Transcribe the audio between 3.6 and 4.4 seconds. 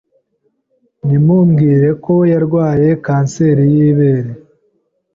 y’ibere,